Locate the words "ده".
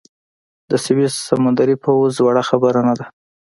2.99-3.05